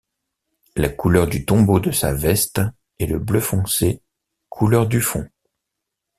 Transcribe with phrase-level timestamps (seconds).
[0.75, 2.59] La couleur du tombeau de sa veste
[2.97, 4.01] est le bleu foncé,
[4.49, 5.29] couleur du fond.